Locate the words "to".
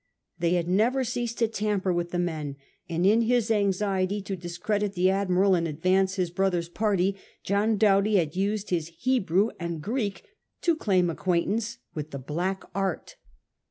1.37-1.47, 4.23-4.35, 10.61-10.75